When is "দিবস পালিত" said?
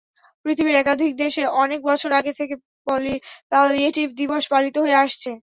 4.19-4.75